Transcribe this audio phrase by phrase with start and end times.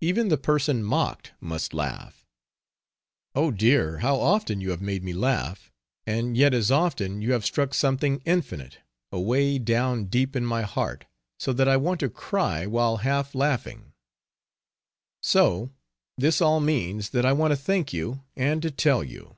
[0.00, 2.24] Even the person mocked must laugh!
[3.34, 3.98] Oh, Dear!
[3.98, 5.72] How often you have made me laugh!
[6.06, 8.78] And yet as often you have struck something infinite
[9.10, 11.06] away down deep in my heart
[11.40, 13.92] so that I want to cry while half laughing!
[15.20, 15.70] So
[16.16, 19.36] this all means that I want to thank you and to tell you.